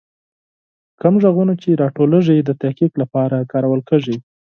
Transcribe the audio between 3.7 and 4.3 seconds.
کیږي.